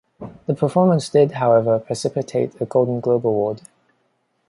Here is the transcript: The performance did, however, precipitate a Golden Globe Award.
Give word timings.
The 0.47 0.55
performance 0.55 1.09
did, 1.09 1.33
however, 1.33 1.77
precipitate 1.77 2.59
a 2.59 2.65
Golden 2.65 3.01
Globe 3.01 3.27
Award. 3.27 3.61